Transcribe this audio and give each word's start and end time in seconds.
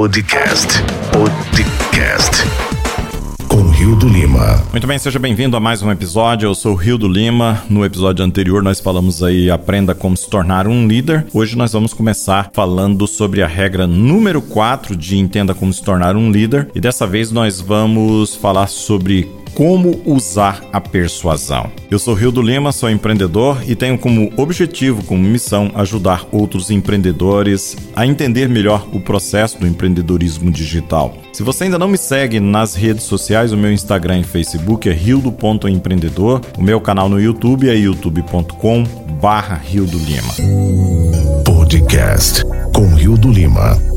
Podcast. 0.00 0.82
Podcast. 1.12 2.42
Com 3.46 3.68
Rio 3.68 3.94
do 3.94 4.08
Lima. 4.08 4.64
Muito 4.70 4.86
bem, 4.86 4.98
seja 4.98 5.18
bem-vindo 5.18 5.58
a 5.58 5.60
mais 5.60 5.82
um 5.82 5.90
episódio. 5.90 6.46
Eu 6.46 6.54
sou 6.54 6.72
o 6.72 6.74
Rio 6.74 6.96
do 6.96 7.06
Lima. 7.06 7.62
No 7.68 7.84
episódio 7.84 8.24
anterior 8.24 8.62
nós 8.62 8.80
falamos 8.80 9.22
aí 9.22 9.50
aprenda 9.50 9.94
como 9.94 10.16
se 10.16 10.26
tornar 10.30 10.66
um 10.66 10.88
líder. 10.88 11.26
Hoje 11.34 11.54
nós 11.54 11.74
vamos 11.74 11.92
começar 11.92 12.50
falando 12.54 13.06
sobre 13.06 13.42
a 13.42 13.46
regra 13.46 13.86
número 13.86 14.40
4 14.40 14.96
de 14.96 15.18
entenda 15.18 15.52
como 15.52 15.70
se 15.70 15.82
tornar 15.82 16.16
um 16.16 16.30
líder. 16.30 16.70
E 16.74 16.80
dessa 16.80 17.06
vez 17.06 17.30
nós 17.30 17.60
vamos 17.60 18.34
falar 18.34 18.68
sobre 18.68 19.30
como 19.54 20.00
usar 20.04 20.62
a 20.72 20.80
persuasão. 20.80 21.70
Eu 21.90 21.98
sou 21.98 22.14
Rio 22.14 22.30
do 22.30 22.42
Lima, 22.42 22.72
sou 22.72 22.90
empreendedor 22.90 23.58
e 23.66 23.74
tenho 23.74 23.98
como 23.98 24.32
objetivo, 24.36 25.02
como 25.04 25.22
missão, 25.22 25.70
ajudar 25.74 26.26
outros 26.32 26.70
empreendedores 26.70 27.76
a 27.94 28.06
entender 28.06 28.48
melhor 28.48 28.86
o 28.92 29.00
processo 29.00 29.58
do 29.58 29.66
empreendedorismo 29.66 30.50
digital. 30.50 31.14
Se 31.32 31.42
você 31.42 31.64
ainda 31.64 31.78
não 31.78 31.88
me 31.88 31.98
segue 31.98 32.40
nas 32.40 32.74
redes 32.74 33.04
sociais, 33.04 33.52
o 33.52 33.56
meu 33.56 33.72
Instagram 33.72 34.20
e 34.20 34.24
Facebook 34.24 34.88
é 34.88 34.92
rio.empreendedor, 34.92 36.40
o 36.56 36.62
meu 36.62 36.80
canal 36.80 37.08
no 37.08 37.20
YouTube 37.20 37.68
é 37.68 37.74
youtube.com 37.74 38.84
barra 39.20 39.56
Rio 39.56 39.86
do 39.86 39.98
Lima. 39.98 40.34
Podcast 41.44 42.42
com 42.74 42.94
Rio 42.94 43.16
do 43.16 43.30
Lima. 43.30 43.89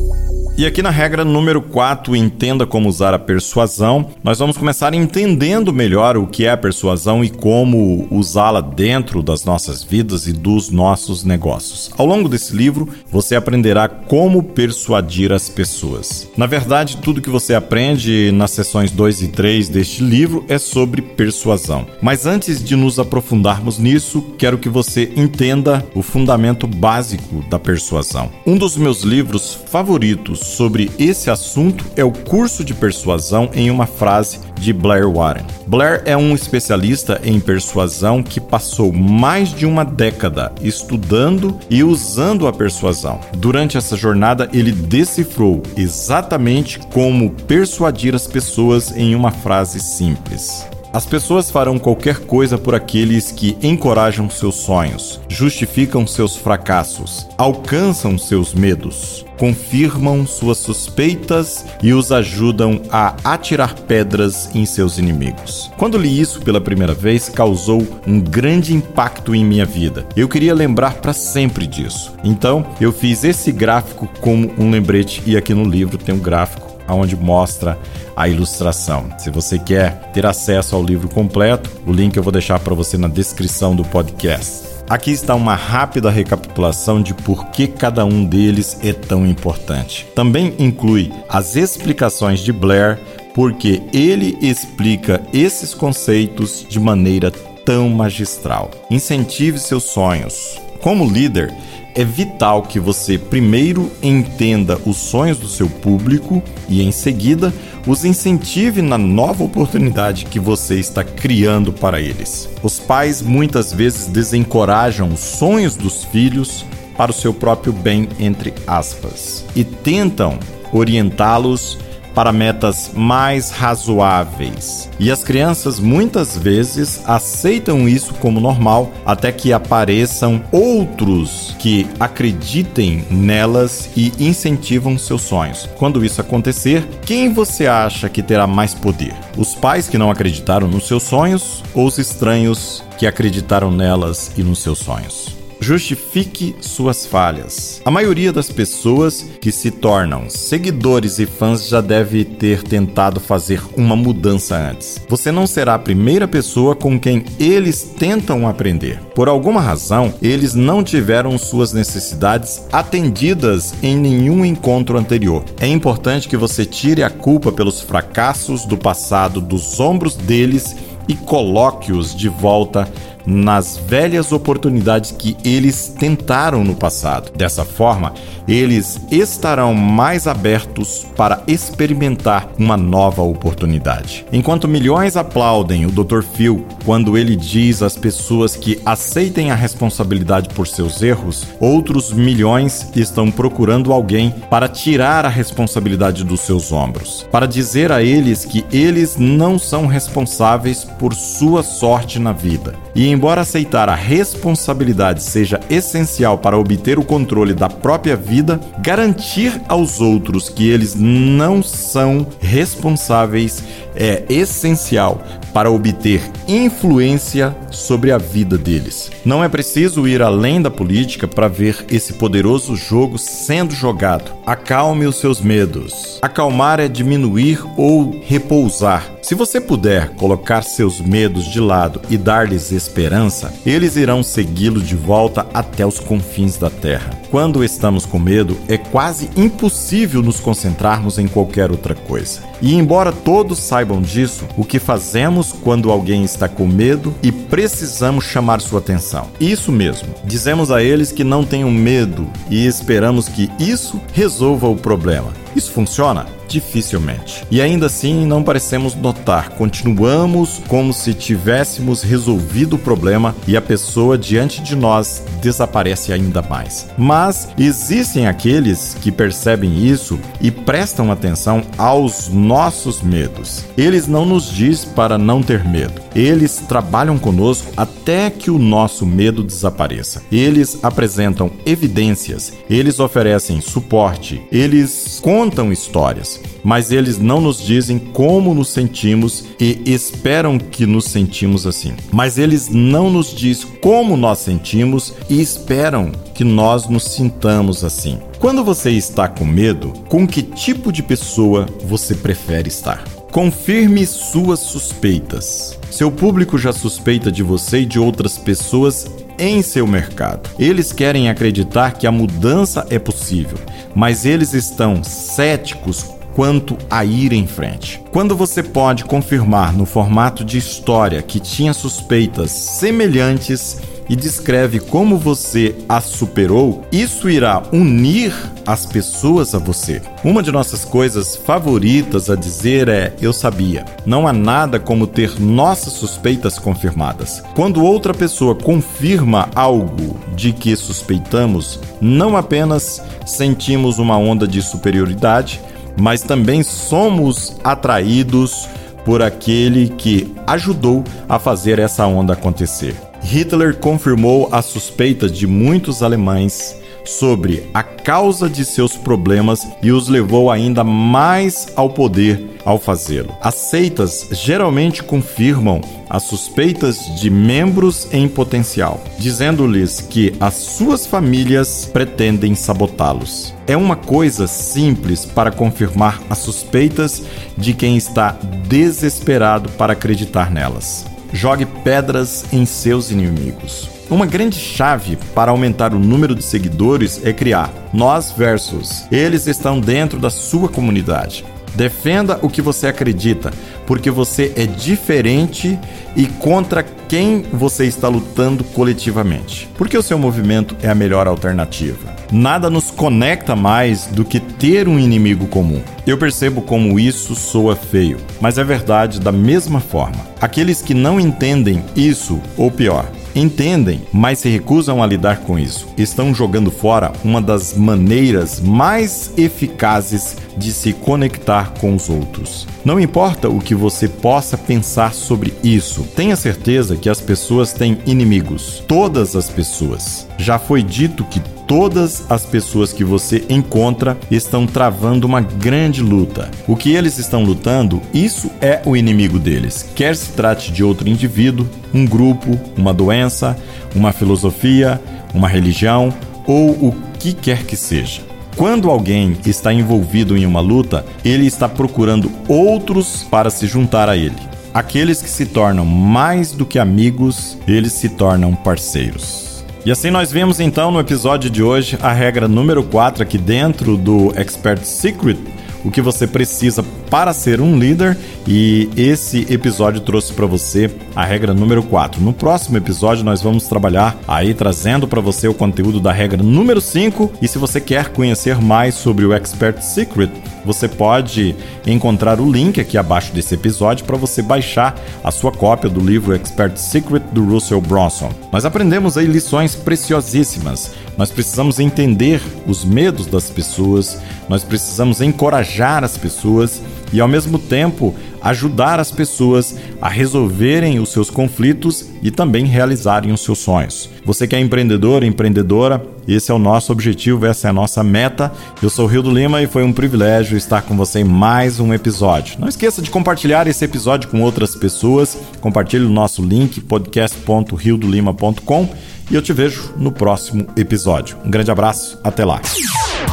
E 0.56 0.68
aqui 0.68 0.84
na 0.84 0.92
regra 0.92 1.26
número 1.26 1.64
4, 1.64 2.16
entenda 2.16 2.64
como 2.68 2.88
usar 2.88 3.12
a 3.12 3.18
persuasão, 3.18 4.12
nós 4.24 4.38
vamos 4.38 4.56
começar 4.56 4.94
entendendo 4.94 5.74
melhor 5.74 6.16
o 6.16 6.28
que 6.28 6.46
é 6.46 6.52
a 6.52 6.58
persuasão 6.58 7.24
e 7.24 7.30
como 7.30 8.08
usá-la 8.12 8.62
dentro 8.62 9.24
das 9.24 9.44
nossas 9.46 9.84
vidas 9.84 10.28
e 10.28 10.32
dos 10.32 10.70
nossos 10.70 11.24
negócios. 11.24 11.90
Ao 11.98 12.06
longo 12.06 12.30
desse 12.30 12.56
livro, 12.56 12.88
você 13.12 13.36
aprenderá 13.36 13.90
como 13.90 14.44
persuadir 14.44 15.32
as 15.32 15.50
pessoas. 15.50 16.30
Na 16.38 16.45
verdade, 16.45 16.98
tudo 16.98 17.22
que 17.22 17.32
você 17.32 17.56
aprende 17.56 18.32
nas 18.32 18.52
sessões 18.52 18.92
2 18.92 19.23
e 19.23 19.28
3 19.30 19.70
deste 19.70 20.04
livro 20.04 20.45
é 20.48 20.60
sobre 20.60 21.02
persuasão. 21.02 21.88
Mas 22.00 22.28
antes 22.28 22.64
de 22.64 22.76
nos 22.76 23.00
aprofundarmos 23.00 23.80
nisso, 23.80 24.22
quero 24.38 24.60
que 24.60 24.70
você 24.70 25.12
entenda 25.16 25.84
o 25.95 26.04
fundamento 26.04 26.67
básico 26.67 27.44
da 27.50 27.58
persuasão. 27.58 28.30
Um 28.45 28.56
dos 28.56 28.78
meus 28.78 29.02
livros 29.02 29.58
favoritos 29.66 30.42
sobre 30.44 30.91
esse 30.99 31.30
assunto 31.30 31.86
é 31.95 32.03
o 32.03 32.11
curso 32.11 32.63
de 32.63 32.73
persuasão 32.73 33.49
em 33.53 33.72
uma 33.72 33.86
frase 33.86 34.39
de 34.59 34.72
Blair 34.72 35.09
Warren. 35.09 35.45
Blair 35.67 36.03
é 36.05 36.16
um 36.16 36.33
especialista 36.33 37.19
em 37.23 37.39
persuasão 37.39 38.22
que 38.22 38.39
passou 38.39 38.94
mais 38.94 39.53
de 39.53 39.66
uma 39.66 39.83
década 39.83 40.52
estudando 40.61 41.58
e 41.69 41.83
usando 41.83 42.47
a 42.47 42.53
persuasão. 42.53 43.19
Durante 43.38 43.77
essa 43.77 43.97
jornada, 43.97 44.49
ele 44.53 44.71
decifrou 44.71 45.64
exatamente 45.75 46.80
como 46.94 47.31
persuadir 47.31 48.16
as 48.16 48.27
pessoas 48.27 48.95
em 48.95 49.16
uma 49.16 49.31
frase 49.31 49.80
simples. 49.80 50.66
As 50.94 51.08
pessoas 51.08 51.49
farão 51.49 51.80
qualquer 51.80 52.19
coisa 52.19 52.55
por 52.55 52.75
aqueles 52.75 53.31
que 53.31 53.58
encorajam 53.63 54.30
seus 54.30 54.58
sonhos, 54.58 55.19
justificam 55.27 56.05
seus 56.05 56.36
fracassos, 56.36 57.27
alcançam 57.36 58.16
seus 58.16 58.53
medos, 58.53 59.25
confirmam 59.39 60.27
suas 60.27 60.59
suspeitas 60.59 61.66
e 61.81 61.94
os 61.94 62.11
ajudam 62.11 62.80
a 62.91 63.16
atirar 63.23 63.73
pedras 63.73 64.53
em 64.53 64.67
seus 64.67 64.99
inimigos. 64.99 65.71
Quando 65.77 65.97
li 65.97 66.21
isso 66.21 66.39
pela 66.41 66.61
primeira 66.61 66.94
vez, 66.94 67.27
causou 67.27 67.88
um 68.05 68.19
grande 68.19 68.75
impacto 68.75 69.33
em 69.33 69.44
minha 69.44 69.66
vida. 69.66 70.05
Eu 70.16 70.30
queria 70.30 70.53
lembrar 70.53 70.97
para 71.02 71.11
sempre 71.11 71.66
disso. 71.66 72.14
Então, 72.23 72.64
eu 72.80 72.94
fiz 72.94 73.23
esse 73.23 73.52
gráfico 73.52 74.08
como 74.21 74.53
um 74.59 74.69
lembrete 74.69 75.23
e 75.25 75.36
aqui 75.36 75.55
no 75.55 75.64
livro 75.64 75.97
tem 75.97 76.14
um 76.14 76.19
gráfico 76.19 76.73
onde 76.88 77.16
mostra 77.16 77.78
a 78.16 78.27
ilustração. 78.27 79.05
Se 79.17 79.30
você 79.30 79.58
quer 79.58 80.11
ter 80.11 80.26
acesso 80.26 80.76
ao 80.76 80.83
livro 80.83 81.10
completo, 81.10 81.70
o 81.86 81.92
link 81.92 82.16
eu 82.16 82.23
vou 82.23 82.32
deixar 82.32 82.60
para 82.60 82.76
você 82.76 82.98
na 82.98 83.08
descrição 83.08 83.76
do 83.76 83.83
podcast. 83.83 84.73
Aqui 84.89 85.11
está 85.11 85.33
uma 85.33 85.55
rápida 85.55 86.10
recapitulação 86.10 87.02
de 87.02 87.14
por 87.14 87.48
que 87.48 87.67
cada 87.67 88.05
um 88.05 88.26
deles 88.26 88.77
é 88.83 88.92
tão 88.92 89.26
importante. 89.26 90.05
Também 90.14 90.54
inclui 90.60 91.11
as 91.30 91.55
explicações 91.55 92.42
de 92.42 92.52
Blair, 92.52 93.00
porque 93.33 93.82
ele 93.94 94.38
explica 94.42 95.21
esses 95.33 95.73
conceitos 95.73 96.65
de 96.70 96.80
maneira 96.80 97.32
tão 97.65 97.89
magistral. 97.89 98.70
Incentive 98.92 99.58
seus 99.58 99.86
sonhos. 99.86 100.63
Como 100.83 101.10
líder, 101.10 101.54
é 101.95 102.04
vital 102.04 102.61
que 102.64 102.77
você 102.77 103.17
primeiro 103.17 103.89
entenda 104.02 104.77
os 104.86 104.98
sonhos 104.98 105.38
do 105.38 105.48
seu 105.48 105.70
público 105.70 106.44
e, 106.67 106.83
em 106.83 106.92
seguida, 106.92 107.54
os 107.88 108.04
incentive 108.04 108.82
na 108.82 108.98
nova 108.98 109.45
oportunidade 109.45 110.26
que 110.26 110.42
você 110.42 110.77
está 110.77 111.02
criando 111.02 111.71
para 111.71 112.02
eles. 112.02 112.49
Os 112.61 112.82
pais 112.82 113.21
muitas 113.21 113.71
vezes 113.71 114.08
desencorajam 114.08 115.08
os 115.08 115.21
sonhos 115.21 115.77
dos 115.77 116.04
filhos 116.04 116.66
para 116.98 117.11
o 117.11 117.15
seu 117.15 117.33
próprio 117.33 117.71
bem, 117.71 118.10
entre 118.20 118.54
aspas, 118.67 119.45
e 119.55 119.64
tentam 119.64 120.38
orientá-los 120.73 121.80
para 122.14 122.32
metas 122.32 122.92
mais 122.96 123.50
razoáveis. 123.50 124.90
E 125.00 125.12
as 125.12 125.24
crianças 125.24 125.80
muitas 125.80 126.38
vezes 126.38 127.02
aceitam 127.06 127.88
isso 127.88 128.13
como 128.16 128.40
normal 128.40 128.92
até 129.06 129.31
que 129.31 129.51
apareçam 129.51 130.44
outros 130.51 131.56
que 131.60 131.88
acreditem 132.00 133.06
nelas 133.10 133.90
e 133.96 134.12
incentivam 134.19 134.98
seus 134.98 135.22
sonhos. 135.22 135.69
Quando 135.78 136.04
isso 136.04 136.22
acontecer, 136.22 136.88
quem 137.06 137.34
você 137.34 137.68
acha 137.68 138.10
que 138.10 138.22
terá 138.22 138.48
mais 138.48 138.74
poder? 138.74 139.13
Os 139.38 139.56
pais 139.56 139.88
que 139.88 139.98
não 139.98 140.12
acreditaram 140.12 140.68
nos 140.68 140.88
seus 140.88 141.04
sonhos 141.04 141.63
ou 141.74 141.88
os 141.88 141.98
estranhos 141.98 142.84
que 142.98 143.07
acreditaram 143.07 143.72
nelas 143.72 144.31
e 144.38 144.44
nos 144.44 144.60
seus 144.60 144.80
sonhos? 144.80 145.43
Justifique 145.63 146.54
suas 146.60 147.06
falhas. 147.06 147.81
A 147.86 147.90
maioria 147.90 148.34
das 148.34 148.50
pessoas 148.50 149.25
que 149.40 149.50
se 149.50 149.72
tornam 149.72 150.30
seguidores 150.30 151.19
e 151.19 151.25
fãs 151.25 151.69
já 151.69 151.80
deve 151.80 152.25
ter 152.25 152.62
tentado 152.63 153.22
fazer 153.22 153.62
uma 153.78 153.96
mudança 153.96 154.57
antes. 154.57 155.01
Você 155.07 155.31
não 155.31 155.48
será 155.48 155.75
a 155.75 155.80
primeira 155.80 156.28
pessoa 156.28 156.75
com 156.75 157.00
quem 157.00 157.24
eles 157.40 157.81
tentam 157.98 158.46
aprender. 158.46 159.00
Por 159.16 159.30
alguma 159.30 159.62
razão, 159.62 160.13
eles 160.22 160.54
não 160.54 160.84
tiveram 160.84 161.38
suas 161.38 161.72
necessidades 161.72 162.68
atendidas 162.69 163.74
em 163.81 163.95
nenhum 163.95 164.44
encontro 164.44 164.98
anterior. 164.98 165.45
É 165.62 165.68
importante 165.68 166.28
que 166.28 166.36
você 166.36 166.66
tire 166.66 167.04
a 167.04 167.10
culpa 167.10 167.54
pelos 167.54 167.80
fracassos 167.80 168.66
do 168.66 168.75
passado 168.75 169.40
dos 169.40 169.80
ombros 169.80 170.18
deles 170.18 170.75
e 171.07 171.16
coloque-os 171.16 172.16
de 172.16 172.30
volta 172.30 172.88
nas 173.25 173.78
velhas 173.78 174.31
oportunidades 174.31 175.12
que 175.12 175.36
eles 175.44 175.94
tentaram 175.98 176.63
no 176.63 176.75
passado. 176.75 177.31
Dessa 177.36 177.63
forma, 177.63 178.13
eles 178.48 179.00
estarão 179.10 179.74
mais 179.74 180.28
abertos 180.28 181.06
para 181.16 181.42
experimentar 181.48 182.50
uma 182.57 182.75
nova 182.75 183.22
oportunidade. 183.22 184.25
Enquanto 184.31 184.68
milhões 184.68 185.16
aplaudem 185.16 185.86
o 185.86 185.92
Dr. 185.92 186.22
Phil 186.22 186.66
quando 186.86 187.18
ele 187.18 187.36
diz 187.36 187.81
às 187.81 187.95
pessoas 187.95 188.56
que 188.56 188.81
aceitem 188.86 189.51
a 189.51 189.56
responsabilidade 189.56 190.50
por 190.50 190.68
seus 190.68 191.01
erros, 191.01 191.48
outros 191.60 192.12
milhões 192.12 192.89
estão 192.95 193.31
procurando 193.31 193.94
alguém 193.94 194.31
para 194.50 194.68
tirar 194.68 195.25
a 195.25 195.30
responsabilidade 195.30 196.24
dos 196.24 196.42
seus 196.42 196.72
ombros, 196.72 197.25
para 197.31 197.48
dizer 197.48 197.92
a 197.92 198.04
eles 198.04 198.44
que 198.45 198.66
eles 198.72 199.18
não 199.18 199.57
são 199.57 199.88
responsáveis 199.88 200.83
por 200.83 201.13
sua 201.13 201.63
sorte 201.63 202.19
na 202.19 202.33
vida. 202.33 202.75
E 202.95 203.12
embora 203.13 203.42
aceitar 203.42 203.88
a 203.88 203.96
responsabilidade 203.96 205.22
seja 205.22 205.60
essencial 205.69 206.38
para 206.38 206.57
obter 206.57 206.98
o 207.00 207.04
controle 207.06 207.54
da 207.54 207.69
própria 207.69 208.15
vida, 208.15 208.60
garantir 208.80 209.62
aos 209.68 210.01
outros 210.01 210.50
que 210.50 210.69
eles 210.69 210.95
não 210.95 211.62
são 211.63 212.27
responsáveis 212.42 213.63
é 213.95 214.24
essencial 214.30 215.21
para 215.53 215.71
obter 215.71 216.21
influência 216.47 217.55
sobre 217.69 218.11
a 218.11 218.17
vida 218.17 218.57
deles. 218.57 219.11
Não 219.23 219.44
é 219.44 219.47
preciso 219.47 220.07
ir 220.07 220.21
além 220.21 220.61
da 220.61 220.71
política 220.71 221.27
para 221.27 221.47
ver 221.47 221.85
esse 221.89 222.13
poderoso 222.13 222.75
jogo 222.75 223.17
sendo 223.17 223.73
jogado. 223.73 224.31
Acalme 224.45 225.05
os 225.05 225.17
seus 225.17 225.39
medos. 225.39 226.19
Acalmar 226.21 226.79
é 226.79 226.88
diminuir 226.88 227.63
ou 227.77 228.19
repousar. 228.25 229.13
Se 229.21 229.35
você 229.35 229.61
puder 229.61 230.09
colocar 230.15 230.63
seus 230.63 231.00
medos 231.00 231.45
de 231.45 231.59
lado 231.59 232.01
e 232.09 232.17
dar-lhes 232.17 232.71
esperança, 232.73 233.53
eles 233.65 233.95
irão 233.95 234.21
segui-lo 234.21 234.81
de 234.81 234.97
volta 234.97 235.47
até 235.53 235.85
os 235.85 235.97
confins 235.97 236.57
da 236.57 236.69
terra. 236.69 237.11
Quando 237.31 237.63
estamos 237.63 238.06
com 238.06 238.19
medo, 238.19 238.57
é 238.67 238.77
quase 238.77 239.29
impossível 239.35 240.21
nos 240.21 240.39
concentrarmos 240.39 241.17
em 241.17 241.27
qualquer 241.27 241.71
outra 241.71 241.95
coisa. 241.95 242.41
E 242.61 242.75
embora 242.75 243.11
todos 243.11 243.59
saibam 243.59 244.01
disso, 244.01 244.45
o 244.56 244.63
que 244.63 244.77
fazemos 244.77 245.43
quando 245.51 245.92
alguém 245.92 246.24
está 246.24 246.48
com 246.48 246.66
medo 246.66 247.13
e 247.22 247.31
precisamos 247.31 248.25
chamar 248.25 248.62
sua 248.62 248.80
atenção? 248.80 249.28
Isso 249.40 249.72
mesmo. 249.72 250.10
Dizemos 250.24 250.72
a 250.72 250.81
eles 250.84 251.12
que 251.12 251.24
não 251.24 251.44
tenham 251.44 251.72
medo 251.72 252.30
e 252.50 252.66
esperamos 252.66 253.28
que 253.28 253.50
isso 253.60 254.00
resolva 254.13 254.68
o 254.68 254.75
problema. 254.75 255.34
Isso 255.56 255.72
funciona? 255.72 256.25
Dificilmente. 256.53 257.44
E 257.50 257.59
ainda 257.59 257.88
assim 257.88 258.27
não 258.27 258.44
parecemos 258.44 258.94
notar, 258.94 259.50
continuamos 259.50 260.61
como 260.67 260.94
se 260.94 261.11
tivéssemos 261.11 262.03
resolvido 262.03 262.75
o 262.75 262.79
problema 262.79 263.35
e 263.47 263.57
a 263.57 263.61
pessoa 263.61 264.19
diante 264.19 264.61
de 264.61 264.75
nós 264.75 265.23
desaparece 265.41 266.13
ainda 266.13 266.44
mais. 266.44 266.88
Mas 266.95 267.50
existem 267.57 268.27
aqueles 268.27 268.95
que 269.01 269.11
percebem 269.11 269.83
isso 269.83 270.19
e 270.39 270.51
prestam 270.51 271.11
atenção 271.11 271.63
aos 271.75 272.29
nossos 272.29 273.01
medos. 273.01 273.65
Eles 273.75 274.07
não 274.07 274.23
nos 274.23 274.47
diz 274.47 274.85
para 274.85 275.17
não 275.17 275.41
ter 275.41 275.63
medo. 275.63 276.02
Eles 276.15 276.63
trabalham 276.68 277.18
conosco 277.18 277.71
até 277.75 278.30
que 278.30 278.51
o 278.51 278.60
nosso 278.60 279.06
medo 279.06 279.44
desapareça. 279.44 280.24
Eles 280.31 280.80
apresentam 280.83 281.51
evidências, 281.65 282.54
eles 282.69 283.00
oferecem 283.00 283.62
suporte, 283.62 284.42
eles 284.51 285.19
contam 285.21 285.71
histórias 285.71 286.39
mas 286.63 286.92
eles 286.92 287.19
não 287.19 287.42
nos 287.42 287.62
dizem 287.62 288.00
como 288.00 288.54
nos 288.54 288.69
sentimos 288.69 289.45
e 289.60 289.81
esperam 289.86 290.57
que 290.57 290.86
nos 290.86 291.06
sentimos 291.06 291.68
assim. 291.68 291.94
Mas 292.12 292.38
eles 292.38 292.69
não 292.69 293.12
nos 293.12 293.36
dizem 293.36 293.68
como 293.81 294.16
nós 294.16 294.39
sentimos 294.39 295.13
e 295.30 295.42
esperam 295.42 296.12
que 296.33 296.44
nós 296.44 296.88
nos 296.88 297.04
sintamos 297.04 297.83
assim. 297.83 298.19
Quando 298.39 298.63
você 298.63 298.92
está 298.92 299.27
com 299.27 299.45
medo, 299.45 299.94
com 300.07 300.25
que 300.25 300.42
tipo 300.42 300.92
de 300.92 301.04
pessoa 301.04 301.68
você 301.86 302.16
prefere 302.16 302.69
estar? 302.69 303.04
Confirme 303.31 304.06
suas 304.06 304.59
suspeitas. 304.59 305.77
Seu 305.94 306.12
público 306.12 306.57
já 306.57 306.74
suspeita 306.74 307.31
de 307.31 307.44
você 307.44 307.81
e 307.81 307.86
de 307.86 308.00
outras 308.00 308.36
pessoas 308.36 309.06
em 309.38 309.62
seu 309.62 309.86
mercado. 309.86 310.50
Eles 310.57 310.92
querem 310.92 311.30
acreditar 311.30 311.92
que 311.92 312.07
a 312.07 312.12
mudança 312.12 312.84
é 312.90 312.98
possível, 312.98 313.60
mas 313.94 314.25
eles 314.25 314.56
estão 314.56 315.04
céticos 315.04 316.04
quanto 316.34 316.75
a 316.90 317.06
ir 317.06 317.31
em 317.31 317.45
frente. 317.45 318.01
Quando 318.12 318.36
você 318.36 318.63
pode 318.63 319.06
confirmar 319.06 319.72
no 319.72 319.86
formato 319.86 320.44
de 320.44 320.57
história 320.57 321.22
que 321.22 321.40
tinha 321.40 321.75
suspeitas 321.75 322.50
semelhantes 322.50 323.80
e 324.09 324.15
descreve 324.15 324.79
como 324.79 325.17
você 325.17 325.75
as 325.88 326.05
superou, 326.05 326.83
isso 326.91 327.29
irá 327.29 327.63
unir 327.71 328.33
as 328.65 328.85
pessoas 328.85 329.53
a 329.53 329.59
você. 329.59 330.01
Uma 330.23 330.41
de 330.41 330.51
nossas 330.51 330.85
coisas 330.85 331.35
favoritas 331.35 332.29
a 332.29 332.35
dizer 332.35 332.88
é: 332.88 333.13
Eu 333.21 333.33
sabia. 333.33 333.85
Não 334.05 334.27
há 334.27 334.33
nada 334.33 334.79
como 334.79 335.07
ter 335.07 335.39
nossas 335.39 335.94
suspeitas 335.94 336.59
confirmadas. 336.59 337.44
Quando 337.55 337.83
outra 337.83 338.13
pessoa 338.13 338.55
confirma 338.55 339.50
algo 339.55 340.19
de 340.35 340.53
que 340.53 340.75
suspeitamos, 340.75 341.79
não 342.01 342.35
apenas 342.35 343.01
sentimos 343.25 343.99
uma 343.99 344.17
onda 344.17 344.47
de 344.47 344.61
superioridade, 344.61 345.61
mas 345.97 346.21
também 346.21 346.63
somos 346.63 347.56
atraídos 347.63 348.67
por 349.06 349.21
aquele 349.21 349.89
que 349.89 350.33
ajudou 350.47 351.03
a 351.27 351.38
fazer 351.38 351.79
essa 351.79 352.06
onda 352.06 352.33
acontecer. 352.33 352.95
Hitler 353.23 353.75
confirmou 353.77 354.49
as 354.51 354.65
suspeitas 354.65 355.31
de 355.31 355.47
muitos 355.47 356.03
alemães 356.03 356.75
sobre 357.05 357.63
a 357.73 357.83
causa 357.83 358.49
de 358.49 358.63
seus 358.63 358.95
problemas 358.95 359.67
e 359.81 359.91
os 359.91 360.07
levou 360.07 360.51
ainda 360.51 360.83
mais 360.83 361.67
ao 361.75 361.89
poder 361.89 362.49
ao 362.65 362.79
fazê-lo. 362.79 363.35
As 363.41 363.55
seitas 363.55 364.29
geralmente 364.31 365.03
confirmam 365.03 365.81
as 366.09 366.23
suspeitas 366.23 366.97
de 367.19 367.29
membros 367.29 368.07
em 368.13 368.27
potencial, 368.27 369.03
dizendo-lhes 369.17 369.99
que 369.99 370.33
as 370.39 370.53
suas 370.53 371.05
famílias 371.05 371.89
pretendem 371.91 372.55
sabotá-los. 372.55 373.53
É 373.67 373.75
uma 373.75 373.95
coisa 373.95 374.47
simples 374.47 375.25
para 375.25 375.51
confirmar 375.51 376.21
as 376.29 376.37
suspeitas 376.37 377.23
de 377.57 377.73
quem 377.73 377.97
está 377.97 378.37
desesperado 378.67 379.69
para 379.71 379.93
acreditar 379.93 380.51
nelas. 380.51 381.12
Jogue 381.33 381.65
pedras 381.65 382.45
em 382.53 382.63
seus 382.63 383.09
inimigos. 383.09 383.89
Uma 384.07 384.27
grande 384.27 384.56
chave 384.56 385.18
para 385.33 385.50
aumentar 385.50 385.91
o 385.91 386.00
número 386.00 386.35
de 386.35 386.44
seguidores 386.44 387.25
é 387.25 387.33
criar 387.33 387.74
nós 387.91 388.31
versus. 388.31 389.06
Eles 389.12 389.47
estão 389.47 389.80
dentro 389.80 390.19
da 390.19 390.30
sua 390.30 390.69
comunidade. 390.69 391.44
Defenda 391.74 392.38
o 392.44 392.50
que 392.50 392.62
você 392.62 392.85
acredita, 392.85 393.51
porque 393.88 394.12
você 394.12 394.53
é 394.56 394.68
diferente 394.68 395.80
e 396.15 396.27
contra 396.27 396.83
quem 396.83 397.41
você 397.51 397.85
está 397.85 398.07
lutando 398.07 398.63
coletivamente. 398.63 399.68
Porque 399.75 399.97
o 399.97 400.03
seu 400.03 400.19
movimento 400.19 400.77
é 400.83 400.89
a 400.89 400.95
melhor 400.95 401.27
alternativa. 401.27 402.22
Nada 402.31 402.69
nos 402.69 402.89
conecta 402.91 403.55
mais 403.55 404.07
do 404.07 404.25
que 404.25 404.39
ter 404.39 404.87
um 404.87 404.99
inimigo 404.99 405.47
comum. 405.47 405.81
Eu 406.05 406.17
percebo 406.17 406.61
como 406.61 406.99
isso 406.99 407.35
soa 407.35 407.75
feio, 407.75 408.17
mas 408.41 408.57
é 408.57 408.63
verdade 408.63 409.19
da 409.19 409.31
mesma 409.31 409.79
forma. 409.79 410.27
Aqueles 410.41 410.81
que 410.81 410.93
não 410.93 411.19
entendem 411.19 411.83
isso, 411.95 412.41
ou 412.57 412.69
pior, 412.69 413.09
entendem, 413.35 414.01
mas 414.11 414.39
se 414.39 414.49
recusam 414.49 415.01
a 415.01 415.07
lidar 415.07 415.37
com 415.37 415.57
isso. 415.57 415.87
Estão 415.97 416.33
jogando 416.33 416.69
fora 416.69 417.11
uma 417.23 417.41
das 417.41 417.75
maneiras 417.75 418.59
mais 418.59 419.31
eficazes 419.37 420.35
de 420.57 420.71
se 420.71 420.93
conectar 420.93 421.73
com 421.79 421.95
os 421.95 422.09
outros. 422.09 422.67
Não 422.85 422.99
importa 422.99 423.49
o 423.49 423.59
que 423.59 423.73
você 423.73 424.07
possa 424.07 424.57
pensar 424.57 425.13
sobre 425.13 425.53
isso, 425.63 426.03
tenha 426.15 426.35
certeza 426.35 426.95
que 426.95 427.09
as 427.09 427.21
pessoas 427.21 427.73
têm 427.73 427.97
inimigos. 428.05 428.83
Todas 428.87 429.35
as 429.35 429.49
pessoas. 429.49 430.27
Já 430.37 430.59
foi 430.59 430.83
dito 430.83 431.23
que 431.23 431.39
todas 431.73 432.29
as 432.29 432.45
pessoas 432.45 432.93
que 432.93 433.03
você 433.03 433.45
encontra 433.49 434.15
estão 434.29 434.67
travando 434.67 435.25
uma 435.25 435.41
grande 435.41 436.03
luta. 436.03 436.51
O 436.67 436.75
que 436.75 436.93
eles 436.93 437.17
estão 437.17 437.43
lutando, 437.43 437.99
isso 438.13 438.51
é 438.61 438.79
o 438.85 438.95
inimigo 438.95 439.39
deles. 439.39 439.83
Quer 439.95 440.15
se 440.15 440.33
trate 440.33 440.71
de 440.71 440.83
outro 440.83 441.09
indivíduo, 441.09 441.67
um 441.91 442.05
grupo, 442.05 442.59
uma 442.77 442.93
doença, 442.93 443.57
uma 443.95 444.11
filosofia, 444.11 445.01
uma 445.33 445.47
religião 445.47 446.13
ou 446.45 446.69
o 446.73 446.95
que 447.17 447.33
quer 447.33 447.63
que 447.63 447.75
seja. 447.75 448.21
Quando 448.55 448.91
alguém 448.91 449.35
está 449.43 449.73
envolvido 449.73 450.37
em 450.37 450.45
uma 450.45 450.61
luta, 450.61 451.03
ele 451.25 451.47
está 451.47 451.67
procurando 451.67 452.31
outros 452.47 453.23
para 453.23 453.49
se 453.49 453.65
juntar 453.65 454.09
a 454.09 454.15
ele. 454.15 454.37
Aqueles 454.75 455.23
que 455.23 455.29
se 455.29 455.47
tornam 455.47 455.87
mais 455.87 456.51
do 456.51 456.67
que 456.67 456.77
amigos, 456.77 457.57
eles 457.67 457.93
se 457.93 458.09
tornam 458.09 458.53
parceiros. 458.53 459.52
E 459.85 459.91
assim 459.91 460.09
nós 460.09 460.31
vemos 460.31 460.62
então 460.62 460.91
no 460.91 461.00
episódio 461.00 461.50
de 461.50 461.62
hoje 461.62 461.97
a 462.02 462.13
regra 462.13 462.47
número 462.47 462.81
4 462.83 463.21
aqui 463.21 463.37
dentro 463.37 463.97
do 463.97 464.31
Expert 464.33 464.81
Secret 464.85 465.37
o 465.83 465.92
que 465.92 466.02
você 466.02 466.25
precisa 466.25 466.83
para 467.09 467.33
ser 467.33 467.61
um 467.61 467.78
líder 467.78 468.18
e 468.47 468.90
esse 468.95 469.45
episódio 469.49 470.02
trouxe 470.02 470.33
para 470.33 470.45
você 470.45 470.90
a 471.16 471.23
regra 471.23 471.54
número 471.54 471.83
4. 471.83 472.21
No 472.21 472.33
próximo 472.33 472.78
episódio 472.78 473.23
nós 473.23 473.42
vamos 473.42 473.68
trabalhar 473.68 474.18
aí 474.28 474.54
trazendo 474.54 475.07
para 475.07 475.21
você 475.21 475.47
o 475.47 475.54
conteúdo 475.54 475.99
da 475.99 476.11
regra 476.11 476.42
número 476.42 476.81
5 476.81 477.33
e 477.42 477.47
se 477.47 477.57
você 477.57 477.80
quer 477.80 478.09
conhecer 478.09 478.59
mais 478.61 478.95
sobre 478.95 479.25
o 479.25 479.33
Expert 479.33 479.81
Secret, 479.81 480.31
você 480.66 480.87
pode 480.87 481.56
encontrar 481.85 482.40
o 482.40 482.49
link 482.49 482.80
aqui 482.80 482.97
abaixo 482.97 483.33
desse 483.33 483.54
episódio 483.54 484.06
para 484.06 484.18
você 484.18 484.42
baixar 484.42 484.97
a 485.23 485.31
sua 485.31 485.52
cópia 485.52 485.90
do 485.90 485.99
livro 485.99 486.33
Expert 486.33 486.78
Secret 486.78 487.23
do 487.31 487.44
Russell 487.45 487.81
Bronson. 487.81 488.31
Nós 488.52 488.66
aprendemos 488.66 489.18
aí 489.18 489.25
lições 489.25 489.75
preciosíssimas. 489.75 490.92
Nós 491.17 491.29
precisamos 491.29 491.79
entender 491.79 492.41
os 492.67 492.83
medos 492.83 493.27
das 493.27 493.49
pessoas, 493.49 494.19
nós 494.49 494.63
precisamos 494.63 495.21
encorajar 495.21 496.03
as 496.03 496.17
pessoas 496.17 496.81
e, 497.11 497.21
ao 497.21 497.27
mesmo 497.27 497.59
tempo, 497.59 498.15
ajudar 498.41 498.99
as 498.99 499.11
pessoas 499.11 499.77
a 500.01 500.09
resolverem 500.09 500.99
os 500.99 501.13
seus 501.13 501.29
conflitos 501.29 502.09
e 502.21 502.31
também 502.31 502.65
realizarem 502.65 503.31
os 503.31 503.41
seus 503.41 503.59
sonhos. 503.59 504.09
Você 504.25 504.47
que 504.47 504.55
é 504.55 504.59
empreendedor, 504.59 505.23
empreendedora, 505.23 506.03
esse 506.27 506.51
é 506.51 506.53
o 506.53 506.59
nosso 506.59 506.91
objetivo, 506.91 507.45
essa 507.45 507.67
é 507.67 507.69
a 507.69 507.73
nossa 507.73 508.03
meta. 508.03 508.51
Eu 508.81 508.89
sou 508.89 509.05
Rio 509.05 509.21
do 509.21 509.31
Lima 509.31 509.61
e 509.61 509.67
foi 509.67 509.83
um 509.83 509.93
privilégio 509.93 510.57
estar 510.57 510.81
com 510.81 510.97
você 510.97 511.19
em 511.19 511.23
mais 511.23 511.79
um 511.79 511.93
episódio. 511.93 512.60
Não 512.60 512.67
esqueça 512.67 513.01
de 513.01 513.12
compartilhar 513.12 513.67
esse 513.67 513.86
episódio 513.86 514.29
com 514.29 514.41
outras 514.41 514.75
pessoas. 514.75 515.38
Compartilhe 515.62 516.05
o 516.05 516.10
nosso 516.10 516.41
link 516.41 516.82
podcast.riodolima.com 516.82 519.12
e 519.30 519.36
eu 519.36 519.42
te 519.42 519.53
vejo 519.53 519.94
no 519.98 520.12
próximo 520.12 520.68
episódio. 520.75 521.38
Um 521.44 521.50
grande 521.50 521.72
abraço, 521.72 522.20
até 522.24 522.44
lá. 522.46 522.62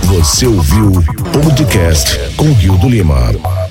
Você 0.04 0.46
ouviu 0.46 0.90
o 0.90 1.02
podcast 1.42 2.18
com 2.36 2.52
Rio 2.52 2.76
do 2.78 2.88
Lima. 2.88 3.69